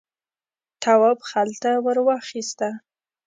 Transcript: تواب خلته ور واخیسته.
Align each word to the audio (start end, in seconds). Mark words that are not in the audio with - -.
تواب 0.83 1.19
خلته 1.29 1.71
ور 1.85 1.97
واخیسته. 2.07 2.69